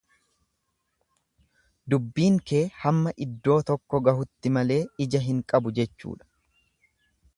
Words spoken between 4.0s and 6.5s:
gahutti malee ija hin qabu jechuudha.